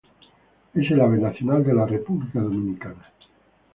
[0.73, 3.05] Es el ave nacional de la República Dominicana.